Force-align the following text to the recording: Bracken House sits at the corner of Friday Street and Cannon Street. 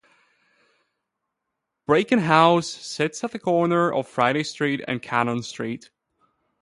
Bracken 1.85 2.17
House 2.21 2.67
sits 2.67 3.23
at 3.23 3.33
the 3.33 3.37
corner 3.37 3.93
of 3.93 4.07
Friday 4.07 4.41
Street 4.41 4.81
and 4.87 4.99
Cannon 4.99 5.43
Street. 5.43 5.91